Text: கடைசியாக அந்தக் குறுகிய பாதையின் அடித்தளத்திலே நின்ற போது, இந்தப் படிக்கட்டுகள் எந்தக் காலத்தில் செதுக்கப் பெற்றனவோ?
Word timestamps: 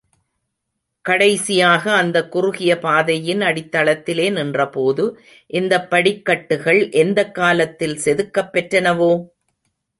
கடைசியாக 1.05 1.91
அந்தக் 1.93 2.31
குறுகிய 2.31 2.79
பாதையின் 2.79 3.39
அடித்தளத்திலே 3.39 4.31
நின்ற 4.31 4.69
போது, 4.69 5.05
இந்தப் 5.53 5.89
படிக்கட்டுகள் 5.89 6.89
எந்தக் 6.95 7.33
காலத்தில் 7.33 7.97
செதுக்கப் 7.97 8.51
பெற்றனவோ? 8.53 9.13